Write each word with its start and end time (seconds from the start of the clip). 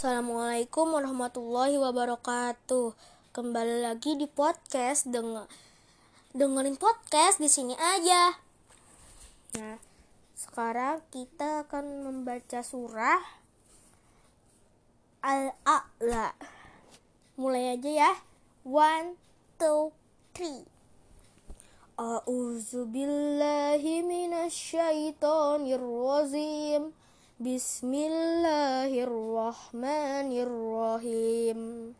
Assalamualaikum 0.00 0.96
warahmatullahi 0.96 1.76
wabarakatuh. 1.76 2.96
Kembali 3.36 3.84
lagi 3.84 4.16
di 4.16 4.24
podcast 4.24 5.04
denger 5.04 5.44
dengerin 6.32 6.80
podcast 6.80 7.36
di 7.36 7.52
sini 7.52 7.76
aja. 7.76 8.32
Nah, 9.60 9.76
sekarang 10.32 11.04
kita 11.12 11.68
akan 11.68 12.08
membaca 12.08 12.64
surah 12.64 13.20
Al-A'la. 15.20 16.32
Mulai 17.36 17.76
aja 17.76 17.90
ya. 17.92 18.12
One, 18.64 19.20
two, 19.60 19.92
three. 20.32 20.64
A'udzu 22.00 22.88
billahi 22.88 24.00
rajim. 24.08 24.40
Bismillahirrahmanirrahim. 29.50 31.90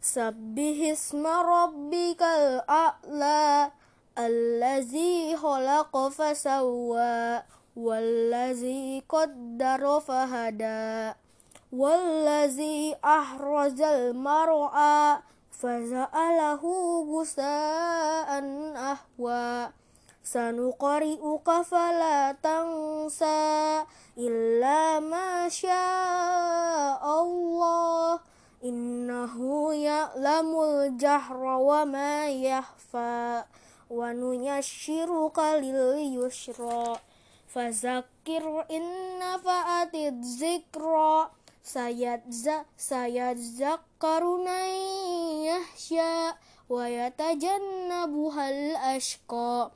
Sabbihisma 0.00 1.44
rabbikal 1.44 2.64
a'la 2.64 3.68
allazi 4.16 5.36
khalaqa 5.36 6.08
fasawwa 6.08 7.44
wallazi 7.76 9.04
qaddara 9.04 10.00
fahada 10.00 11.20
wallazi 11.68 12.96
ahrajal 13.04 14.16
mar'a 14.16 15.20
faza'alahu 15.52 17.04
gusa'an 17.04 18.72
ahwa 18.72 19.76
sanuqari'uka 20.24 21.68
fala 21.68 22.32
tansa 22.40 23.84
illa 24.16 25.04
ma 25.04 25.44
Allah. 27.00 28.20
Innahu 28.64 29.70
ya'lamul 29.76 30.96
jahra 30.96 31.60
wa 31.60 31.84
ma 31.84 32.24
yahfa 32.26 33.44
wa 33.92 34.10
nuyasshiruka 34.16 35.60
lil 35.60 36.16
yusra 36.16 36.98
fazakir 37.46 38.42
inna 38.72 39.38
fa'atid 39.38 40.24
zikra. 40.24 41.30
Sayadza 41.66 42.62
sayadzakkaru 42.78 44.46
yahsya 45.44 46.38
wa 46.70 46.86
yatajannabuhal 46.86 48.78
ashqa. 48.96 49.70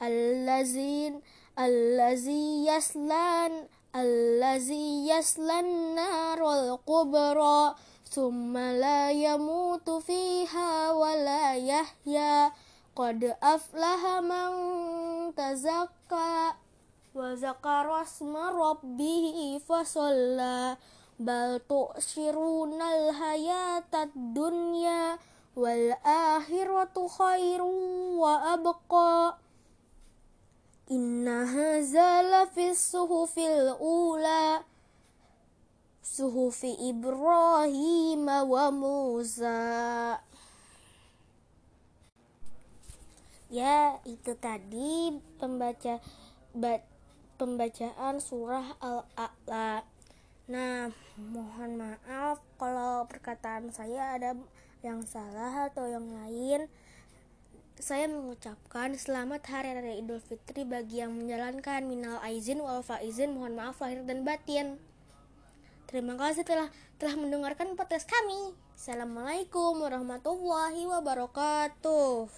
Allazin 0.00 1.20
allazi 1.56 2.64
yaslan 2.64 3.68
allazi 3.90 5.10
yaslan 5.10 5.98
narul 5.98 6.78
kubra 6.86 7.74
thumma 8.06 8.70
la 8.78 9.10
yamutu 9.10 9.98
fiha 9.98 10.94
wa 10.94 11.10
la 11.18 11.58
yahya 11.58 12.54
qad 12.94 13.34
aflaha 13.42 14.22
man 14.22 14.52
tazakka 15.34 16.54
wa 17.14 17.34
zakara 17.34 18.06
asma 18.06 18.54
rabbih 18.54 19.58
fasalla 19.66 20.78
bal 21.18 21.58
tu'sirunal 21.66 23.10
hayatad 23.10 24.14
dunya 24.14 25.18
wal 25.58 25.98
akhiratu 26.06 27.10
khairu 27.10 28.22
wa 28.22 28.54
abqa 28.54 29.34
Inna 30.90 31.46
haza 31.46 32.18
lafis 32.18 32.90
suhufil 32.90 33.78
ula 33.78 34.66
Suhufi 36.02 36.74
Ibrahim 36.82 38.26
wa 38.26 38.66
Musa 38.74 40.18
Ya, 43.54 44.02
itu 44.02 44.34
tadi 44.34 45.14
pembaca 45.38 46.02
ba, 46.58 46.82
pembacaan 47.38 48.18
surah 48.18 48.74
Al-A'la. 48.82 49.86
Nah, 50.50 50.90
mohon 51.14 51.78
maaf 51.78 52.42
kalau 52.58 53.06
perkataan 53.06 53.70
saya 53.70 54.18
ada 54.18 54.34
yang 54.82 55.06
salah 55.06 55.70
atau 55.70 55.86
yang 55.86 56.10
lain 56.10 56.66
saya 57.80 58.12
mengucapkan 58.12 58.92
selamat 58.92 59.40
hari 59.48 59.72
raya 59.72 59.96
Idul 59.96 60.20
Fitri 60.20 60.68
bagi 60.68 61.00
yang 61.00 61.16
menjalankan 61.16 61.88
minal 61.88 62.20
aizin 62.20 62.60
wal 62.60 62.84
faizin 62.84 63.32
mohon 63.32 63.56
maaf 63.56 63.80
lahir 63.80 64.04
dan 64.04 64.20
batin. 64.20 64.76
Terima 65.88 66.14
kasih 66.20 66.44
telah 66.44 66.68
telah 67.00 67.16
mendengarkan 67.16 67.74
podcast 67.80 68.04
kami. 68.04 68.52
Assalamualaikum 68.76 69.80
warahmatullahi 69.80 70.86
wabarakatuh. 70.92 72.30